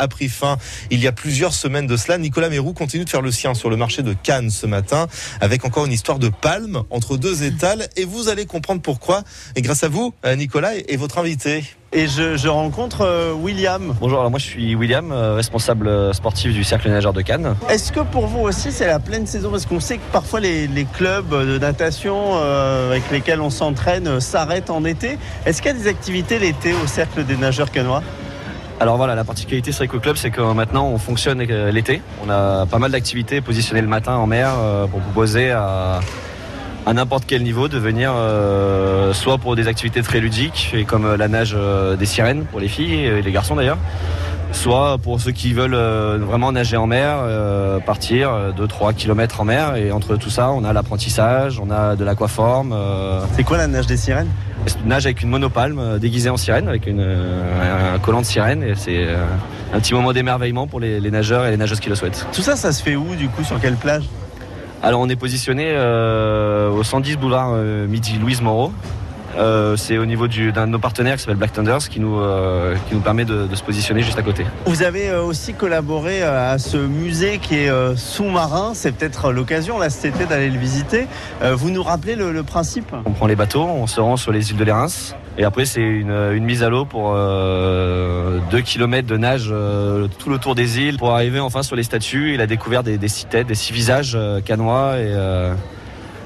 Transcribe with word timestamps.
a 0.00 0.06
pris 0.06 0.28
fin 0.28 0.58
il 0.92 1.00
y 1.00 1.08
a 1.08 1.12
plusieurs 1.12 1.52
semaines 1.52 1.88
de 1.88 1.96
cela. 1.96 2.18
Nicolas 2.18 2.48
Mérou 2.50 2.72
continue 2.72 3.04
de 3.04 3.10
faire 3.10 3.20
le 3.20 3.32
sien 3.32 3.54
sur 3.54 3.68
le 3.68 3.76
marché 3.76 4.02
de 4.02 4.12
Cannes 4.12 4.48
ce 4.48 4.64
matin 4.64 5.08
avec 5.40 5.64
encore 5.64 5.86
une 5.86 5.92
histoire 5.92 6.20
de 6.20 6.28
palme 6.28 6.84
entre 6.90 7.16
deux 7.16 7.42
étals 7.42 7.88
et 7.96 8.04
vous 8.04 8.28
allez 8.28 8.46
comprendre 8.46 8.80
pourquoi 8.80 9.24
et 9.56 9.60
grâce 9.60 9.82
à 9.82 9.88
vous 9.88 10.14
Nicolas 10.36 10.76
et 10.76 10.96
votre 10.96 11.18
invité. 11.18 11.64
Et 11.92 12.06
je, 12.06 12.36
je 12.36 12.46
rencontre 12.46 13.00
euh, 13.00 13.32
William. 13.32 13.96
Bonjour, 13.98 14.20
alors 14.20 14.30
moi 14.30 14.38
je 14.38 14.44
suis 14.44 14.76
William, 14.76 15.10
euh, 15.10 15.34
responsable 15.34 15.88
euh, 15.88 16.12
sportif 16.12 16.52
du 16.52 16.62
Cercle 16.62 16.90
Nageur 16.90 17.12
de 17.12 17.22
Cannes. 17.22 17.56
Est-ce 17.68 17.90
que 17.90 18.00
pour 18.00 18.28
vous 18.28 18.40
aussi 18.40 18.70
c'est 18.70 18.86
la 18.86 19.00
pleine 19.00 19.26
saison? 19.26 19.50
Parce 19.50 19.66
qu'on 19.66 19.80
sait 19.80 19.96
que 19.96 20.12
parfois 20.12 20.38
les, 20.38 20.68
les 20.68 20.84
clubs 20.84 21.30
de 21.30 21.58
natation 21.58 22.36
avec 22.36 23.10
lesquels 23.10 23.40
on 23.40 23.50
s'entraîne 23.50 24.20
s'arrêtent 24.20 24.70
en 24.70 24.84
été. 24.84 25.18
Est-ce 25.44 25.60
qu'il 25.60 25.72
y 25.72 25.74
a 25.74 25.78
des 25.78 25.88
activités 25.88 26.38
l'été 26.38 26.72
au 26.72 26.86
Cercle 26.86 27.24
des 27.24 27.36
Nageurs 27.36 27.72
canois 27.72 28.04
alors 28.80 28.96
voilà, 28.96 29.16
la 29.16 29.24
particularité 29.24 29.72
c'est 29.72 29.88
Club, 29.88 30.16
c'est 30.16 30.30
que 30.30 30.40
maintenant 30.40 30.86
on 30.86 30.98
fonctionne 30.98 31.42
l'été. 31.42 32.00
On 32.24 32.30
a 32.30 32.64
pas 32.66 32.78
mal 32.78 32.92
d'activités 32.92 33.40
positionnées 33.40 33.82
le 33.82 33.88
matin 33.88 34.14
en 34.14 34.26
mer 34.26 34.52
pour 34.90 35.00
proposer 35.00 35.50
à, 35.50 36.00
n'importe 36.94 37.24
quel 37.26 37.42
niveau 37.42 37.68
de 37.68 37.78
venir 37.78 38.12
euh, 38.14 39.12
soit 39.12 39.38
pour 39.38 39.56
des 39.56 39.68
activités 39.68 40.02
très 40.02 40.20
ludiques 40.20 40.72
et 40.74 40.84
comme 40.84 41.04
euh, 41.04 41.16
la 41.16 41.28
nage 41.28 41.54
euh, 41.54 41.96
des 41.96 42.06
sirènes 42.06 42.44
pour 42.44 42.60
les 42.60 42.68
filles 42.68 43.04
et 43.04 43.22
les 43.22 43.32
garçons 43.32 43.56
d'ailleurs 43.56 43.78
soit 44.52 44.98
pour 44.98 45.20
ceux 45.20 45.32
qui 45.32 45.52
veulent 45.52 45.76
vraiment 46.20 46.52
nager 46.52 46.76
en 46.76 46.86
mer, 46.86 47.18
partir 47.86 48.30
2-3 48.56 48.94
km 48.94 49.40
en 49.40 49.44
mer. 49.44 49.76
Et 49.76 49.92
entre 49.92 50.16
tout 50.16 50.30
ça, 50.30 50.50
on 50.50 50.64
a 50.64 50.72
l'apprentissage, 50.72 51.60
on 51.60 51.70
a 51.70 51.96
de 51.96 52.04
l'aquaforme. 52.04 52.74
C'est 53.34 53.44
quoi 53.44 53.56
la 53.56 53.66
nage 53.66 53.86
des 53.86 53.96
sirènes? 53.96 54.28
Une 54.82 54.88
nage 54.88 55.06
avec 55.06 55.22
une 55.22 55.28
monopalme 55.28 55.98
déguisée 55.98 56.30
en 56.30 56.36
sirène, 56.36 56.68
avec 56.68 56.86
une, 56.86 57.00
un 57.00 57.98
collant 57.98 58.20
de 58.20 58.26
sirène. 58.26 58.62
Et 58.62 58.74
c'est 58.74 59.06
un 59.72 59.80
petit 59.80 59.94
moment 59.94 60.12
d'émerveillement 60.12 60.66
pour 60.66 60.80
les, 60.80 61.00
les 61.00 61.10
nageurs 61.10 61.46
et 61.46 61.50
les 61.50 61.56
nageuses 61.56 61.80
qui 61.80 61.88
le 61.88 61.94
souhaitent. 61.94 62.26
Tout 62.32 62.42
ça, 62.42 62.56
ça 62.56 62.72
se 62.72 62.82
fait 62.82 62.96
où 62.96 63.14
du 63.14 63.28
coup 63.28 63.44
Sur 63.44 63.60
quelle 63.60 63.76
plage? 63.76 64.04
Alors 64.82 65.00
on 65.00 65.08
est 65.08 65.16
positionné 65.16 65.72
euh, 65.72 66.70
au 66.70 66.84
110 66.84 67.16
boulevard 67.16 67.50
euh, 67.52 67.86
Midi 67.88 68.16
Louise 68.18 68.40
Moreau. 68.40 68.72
Euh, 69.36 69.76
c'est 69.76 69.98
au 69.98 70.06
niveau 70.06 70.26
d'un 70.26 70.66
de 70.66 70.72
nos 70.72 70.78
partenaires 70.78 71.16
qui 71.16 71.22
s'appelle 71.22 71.36
Black 71.36 71.52
Thunders 71.52 71.88
qui 71.88 72.00
nous, 72.00 72.20
qui 72.88 72.94
nous 72.94 73.00
permet 73.00 73.24
de, 73.24 73.48
se 73.54 73.62
positionner 73.62 74.02
juste 74.02 74.18
à 74.18 74.22
côté. 74.22 74.44
Vous 74.66 74.82
avez 74.82 75.14
aussi 75.14 75.54
collaboré 75.54 76.22
à 76.22 76.58
ce 76.58 76.76
musée 76.76 77.38
qui 77.38 77.56
est 77.56 77.96
sous-marin. 77.96 78.72
C'est 78.74 78.92
peut-être 78.92 79.32
l'occasion 79.32 79.78
là 79.78 79.90
cet 79.90 80.16
été 80.16 80.26
d'aller 80.26 80.50
le 80.50 80.58
visiter. 80.58 81.06
vous 81.42 81.70
nous 81.70 81.82
rappelez 81.82 82.14
le, 82.14 82.42
principe? 82.42 82.92
On 83.04 83.12
prend 83.12 83.26
les 83.26 83.36
bateaux, 83.36 83.64
on 83.64 83.86
se 83.86 84.00
rend 84.00 84.16
sur 84.16 84.32
les 84.32 84.50
îles 84.50 84.56
de 84.56 84.64
l'Érins. 84.64 84.86
Et 85.36 85.44
après 85.44 85.64
c'est 85.64 85.80
une, 85.80 86.40
mise 86.40 86.62
à 86.62 86.68
l'eau 86.68 86.84
pour 86.84 87.12
2 87.14 88.40
km 88.64 89.06
de 89.06 89.16
nage 89.16 89.52
tout 90.18 90.30
le 90.30 90.38
tour 90.38 90.54
des 90.54 90.80
îles 90.80 90.98
pour 90.98 91.12
arriver 91.12 91.40
enfin 91.40 91.62
sur 91.62 91.76
les 91.76 91.82
statues 91.82 92.34
et 92.34 92.36
la 92.36 92.46
découverte 92.46 92.84
des, 92.84 92.98
des 92.98 93.08
six 93.08 93.26
têtes, 93.26 93.46
des 93.46 93.54
six 93.54 93.72
visages 93.72 94.18
canois 94.44 94.98
et 94.98 95.14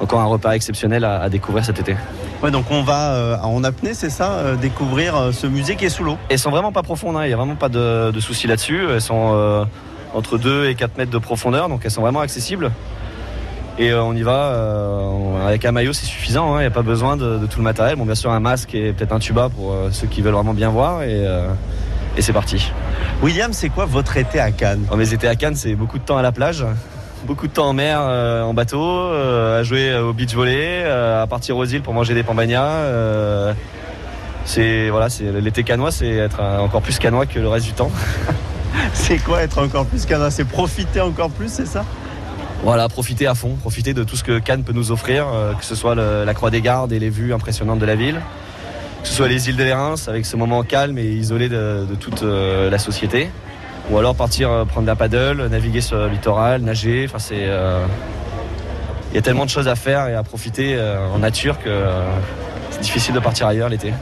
encore 0.00 0.20
un 0.20 0.26
repère 0.26 0.52
exceptionnel 0.52 1.04
à, 1.04 1.28
découvrir 1.28 1.64
cet 1.64 1.78
été. 1.80 1.96
Ouais, 2.42 2.50
donc 2.50 2.66
on 2.70 2.82
va 2.82 3.12
euh, 3.12 3.36
en 3.42 3.64
apnée, 3.64 3.94
c'est 3.94 4.10
ça, 4.10 4.32
euh, 4.32 4.56
découvrir 4.56 5.16
euh, 5.16 5.32
ce 5.32 5.46
musée 5.46 5.76
qui 5.76 5.86
est 5.86 5.90
sous 5.90 6.04
l'eau. 6.04 6.18
Elles 6.28 6.38
sont 6.38 6.50
vraiment 6.50 6.72
pas 6.72 6.82
profondes, 6.82 7.16
hein. 7.16 7.24
il 7.24 7.28
n'y 7.28 7.34
a 7.34 7.36
vraiment 7.36 7.56
pas 7.56 7.68
de, 7.68 8.12
soucis 8.20 8.46
là-dessus. 8.46 8.86
Elles 8.90 9.00
sont 9.00 9.66
entre 10.14 10.38
2 10.38 10.68
et 10.68 10.74
4 10.74 10.98
mètres 10.98 11.10
de 11.10 11.18
profondeur, 11.18 11.68
donc 11.68 11.82
elles 11.84 11.90
sont 11.90 12.02
vraiment 12.02 12.20
accessibles. 12.20 12.70
Et 13.78 13.92
on 13.92 14.14
y 14.14 14.22
va 14.22 14.54
avec 15.46 15.64
un 15.66 15.72
maillot, 15.72 15.92
c'est 15.92 16.06
suffisant. 16.06 16.54
Hein. 16.54 16.58
Il 16.58 16.62
n'y 16.62 16.66
a 16.66 16.70
pas 16.70 16.82
besoin 16.82 17.16
de, 17.16 17.46
tout 17.46 17.58
le 17.58 17.64
matériel. 17.64 17.96
Bon, 17.96 18.06
bien 18.06 18.14
sûr, 18.14 18.30
un 18.30 18.40
masque 18.40 18.74
et 18.74 18.92
peut-être 18.92 19.12
un 19.12 19.18
tuba 19.18 19.50
pour 19.50 19.76
ceux 19.90 20.06
qui 20.06 20.22
veulent 20.22 20.34
vraiment 20.34 20.54
bien 20.54 20.70
voir. 20.70 21.02
Et, 21.02 21.24
et 22.16 22.22
c'est 22.22 22.32
parti. 22.32 22.72
William, 23.22 23.52
c'est 23.52 23.68
quoi 23.68 23.84
votre 23.84 24.16
été 24.16 24.40
à 24.40 24.50
Cannes? 24.50 24.86
Oh, 24.90 24.96
Mes 24.96 25.12
étés 25.12 25.28
à 25.28 25.36
Cannes, 25.36 25.56
c'est 25.56 25.74
beaucoup 25.74 25.98
de 25.98 26.04
temps 26.04 26.16
à 26.16 26.22
la 26.22 26.32
plage 26.32 26.64
beaucoup 27.26 27.48
de 27.48 27.52
temps 27.52 27.68
en 27.68 27.72
mer, 27.72 27.98
euh, 28.00 28.42
en 28.42 28.54
bateau, 28.54 28.82
euh, 28.82 29.60
à 29.60 29.62
jouer 29.62 29.94
au 29.98 30.12
beach 30.12 30.34
volley, 30.34 30.84
euh, 30.84 31.22
à 31.22 31.26
partir 31.26 31.56
aux 31.56 31.64
îles 31.64 31.82
pour 31.82 31.92
manger 31.92 32.14
des 32.14 32.22
pambagnas. 32.22 33.54
c'est 34.44 34.88
voilà, 34.88 35.10
c'est 35.10 35.30
l'été 35.40 35.64
canois, 35.64 35.90
c'est 35.90 36.08
être 36.08 36.40
encore 36.40 36.80
plus 36.80 36.98
canois 36.98 37.26
que 37.26 37.38
le 37.38 37.48
reste 37.48 37.66
du 37.66 37.72
temps. 37.72 37.90
c'est 38.94 39.18
quoi 39.18 39.42
être 39.42 39.60
encore 39.60 39.84
plus 39.86 40.06
canois? 40.06 40.30
C'est 40.30 40.44
profiter 40.44 41.00
encore 41.00 41.30
plus, 41.30 41.50
c'est 41.50 41.66
ça? 41.66 41.84
Voilà, 42.62 42.88
profiter 42.88 43.26
à 43.26 43.34
fond, 43.34 43.56
profiter 43.56 43.92
de 43.92 44.04
tout 44.04 44.16
ce 44.16 44.24
que 44.24 44.38
Cannes 44.38 44.62
peut 44.62 44.72
nous 44.72 44.90
offrir, 44.90 45.26
que 45.58 45.64
ce 45.64 45.74
soit 45.74 45.94
la 45.94 46.34
Croix 46.34 46.50
des 46.50 46.62
Gardes 46.62 46.92
et 46.92 46.98
les 46.98 47.10
vues 47.10 47.34
impressionnantes 47.34 47.78
de 47.78 47.86
la 47.86 47.96
ville, 47.96 48.20
que 49.02 49.08
ce 49.08 49.14
soit 49.14 49.28
les 49.28 49.48
îles 49.48 49.56
de 49.56 49.64
l'Érins 49.64 49.94
avec 50.06 50.24
ce 50.24 50.36
moment 50.36 50.62
calme 50.62 50.96
et 50.96 51.04
isolé 51.04 51.48
de, 51.48 51.86
toute 52.00 52.22
la 52.22 52.78
société, 52.78 53.28
ou 53.90 53.98
alors 53.98 54.14
partir 54.14 54.50
euh, 54.50 54.64
prendre 54.64 54.86
la 54.86 54.96
paddle, 54.96 55.46
naviguer 55.48 55.80
sur 55.80 55.96
le 55.96 56.08
littoral, 56.08 56.62
nager. 56.62 57.04
Enfin, 57.08 57.18
c'est 57.18 57.44
euh, 57.46 57.84
il 59.10 59.14
y 59.14 59.18
a 59.18 59.22
tellement 59.22 59.44
de 59.44 59.50
choses 59.50 59.68
à 59.68 59.76
faire 59.76 60.08
et 60.08 60.14
à 60.14 60.22
profiter 60.22 60.74
euh, 60.76 61.08
en 61.08 61.18
nature 61.18 61.58
que 61.60 61.70
c'est 62.70 62.80
difficile 62.80 63.14
de 63.14 63.20
partir 63.20 63.46
ailleurs 63.46 63.68
l'été. 63.68 63.92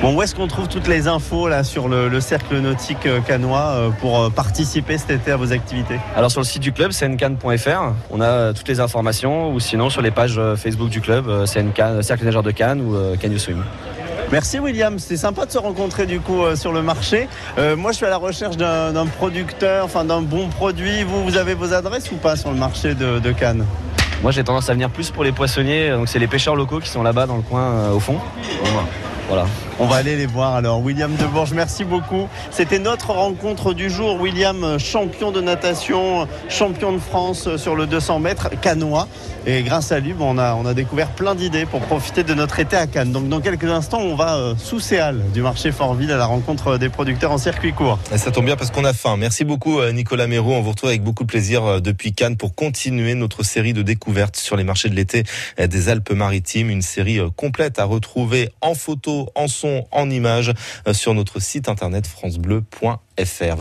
Bon, 0.00 0.16
où 0.16 0.22
est-ce 0.22 0.34
qu'on 0.34 0.48
trouve 0.48 0.68
toutes 0.68 0.88
les 0.88 1.06
infos 1.06 1.48
là 1.48 1.62
sur 1.62 1.88
le, 1.88 2.20
cercle 2.20 2.58
nautique 2.58 3.06
canois 3.26 3.92
pour 4.00 4.32
participer 4.32 4.98
cet 4.98 5.10
été 5.10 5.30
à 5.30 5.36
vos 5.36 5.52
activités? 5.52 6.00
Alors 6.16 6.30
sur 6.30 6.40
le 6.40 6.46
site 6.46 6.62
du 6.62 6.72
club, 6.72 6.90
cncan.fr, 6.90 7.92
on 8.10 8.20
a 8.20 8.52
toutes 8.52 8.66
les 8.66 8.80
informations 8.80 9.52
ou 9.52 9.60
sinon 9.60 9.90
sur 9.90 10.02
les 10.02 10.10
pages 10.10 10.40
Facebook 10.56 10.88
du 10.88 11.00
club, 11.00 11.44
Cercle 11.44 12.24
Nageur 12.24 12.42
de 12.42 12.50
Cannes 12.50 12.80
ou 12.80 12.96
Can 13.20 13.38
Swim. 13.38 13.62
Merci 14.32 14.58
William, 14.58 14.98
c'est 14.98 15.18
sympa 15.18 15.44
de 15.44 15.50
se 15.50 15.58
rencontrer 15.58 16.06
du 16.06 16.18
coup 16.18 16.42
euh, 16.42 16.56
sur 16.56 16.72
le 16.72 16.80
marché. 16.80 17.28
Euh, 17.58 17.76
moi 17.76 17.92
je 17.92 17.98
suis 17.98 18.06
à 18.06 18.08
la 18.08 18.16
recherche 18.16 18.56
d'un 18.56 19.06
producteur, 19.18 19.84
enfin 19.84 20.06
d'un 20.06 20.22
bon 20.22 20.48
produit. 20.48 21.04
Vous, 21.04 21.22
vous 21.22 21.36
avez 21.36 21.52
vos 21.52 21.74
adresses 21.74 22.10
ou 22.10 22.16
pas 22.16 22.34
sur 22.34 22.50
le 22.50 22.56
marché 22.56 22.94
de, 22.94 23.32
Cannes? 23.32 23.66
Moi 24.22 24.30
j'ai 24.32 24.42
tendance 24.42 24.70
à 24.70 24.72
venir 24.72 24.88
plus 24.88 25.10
pour 25.10 25.22
les 25.22 25.32
poissonniers, 25.32 25.90
donc 25.90 26.08
c'est 26.08 26.18
les 26.18 26.28
pêcheurs 26.28 26.56
locaux 26.56 26.80
qui 26.80 26.88
sont 26.88 27.02
là-bas 27.02 27.26
dans 27.26 27.36
le 27.36 27.42
coin 27.42 27.62
euh, 27.62 27.92
au 27.92 28.00
fond. 28.00 28.18
Voilà. 28.64 28.88
On 29.78 29.86
va 29.86 29.96
aller 29.96 30.16
les 30.16 30.26
voir 30.26 30.54
alors. 30.54 30.80
William 30.80 31.14
Deborge, 31.16 31.52
merci 31.52 31.84
beaucoup. 31.84 32.28
C'était 32.50 32.78
notre 32.78 33.10
rencontre 33.10 33.72
du 33.72 33.90
jour. 33.90 34.20
William, 34.20 34.78
champion 34.78 35.32
de 35.32 35.40
natation, 35.40 36.28
champion 36.48 36.92
de 36.92 36.98
France 36.98 37.56
sur 37.56 37.74
le 37.74 37.86
200 37.86 38.18
mètres, 38.20 38.50
canois. 38.60 39.08
Et 39.44 39.62
grâce 39.62 39.90
à 39.90 39.98
lui, 39.98 40.14
on, 40.20 40.38
a, 40.38 40.54
on 40.54 40.66
a 40.66 40.74
découvert 40.74 41.08
plein 41.08 41.34
d'idées 41.34 41.66
pour 41.66 41.80
profiter 41.80 42.22
de 42.22 42.32
notre 42.32 42.60
été 42.60 42.76
à 42.76 42.86
Cannes. 42.86 43.10
Donc 43.10 43.28
dans 43.28 43.40
quelques 43.40 43.64
instants, 43.64 44.00
on 44.00 44.14
va 44.14 44.36
euh, 44.36 44.54
sous 44.56 44.78
Céal 44.78 45.20
du 45.32 45.42
marché 45.42 45.72
Fortville 45.72 46.12
à 46.12 46.16
la 46.16 46.26
rencontre 46.26 46.78
des 46.78 46.88
producteurs 46.88 47.32
en 47.32 47.38
circuit 47.38 47.72
court. 47.72 47.98
Et 48.12 48.18
ça 48.18 48.30
tombe 48.30 48.44
bien 48.44 48.56
parce 48.56 48.70
qu'on 48.70 48.84
a 48.84 48.92
faim. 48.92 49.16
Merci 49.16 49.44
beaucoup 49.44 49.80
euh, 49.80 49.90
Nicolas 49.90 50.28
Méraud. 50.28 50.52
On 50.52 50.60
vous 50.60 50.70
retrouve 50.70 50.90
avec 50.90 51.02
beaucoup 51.02 51.24
de 51.24 51.28
plaisir 51.28 51.64
euh, 51.64 51.80
depuis 51.80 52.12
Cannes 52.12 52.36
pour 52.36 52.54
continuer 52.54 53.14
notre 53.14 53.42
série 53.42 53.72
de 53.72 53.82
découvertes 53.82 54.36
sur 54.36 54.56
les 54.56 54.64
marchés 54.64 54.88
de 54.88 54.94
l'été 54.94 55.24
des 55.58 55.88
Alpes-Maritimes. 55.88 56.70
Une 56.70 56.82
série 56.82 57.18
complète 57.36 57.80
à 57.80 57.84
retrouver 57.84 58.48
en 58.60 58.74
photo, 58.74 59.21
en 59.34 59.48
son, 59.48 59.86
en 59.90 60.10
images 60.10 60.52
sur 60.92 61.14
notre 61.14 61.40
site 61.40 61.68
internet 61.68 62.06
francebleu.fr. 62.06 63.44